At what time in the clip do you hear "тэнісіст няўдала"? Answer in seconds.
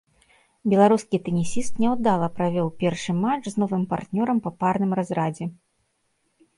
1.27-2.31